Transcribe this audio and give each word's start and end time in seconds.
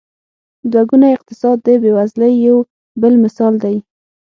دوه 0.71 0.83
ګونی 0.89 1.11
اقتصاد 1.17 1.57
د 1.65 1.67
بېوزلۍ 1.81 2.33
یو 2.47 2.57
بل 3.01 3.13
مثال 3.23 3.53
دی. 3.63 3.77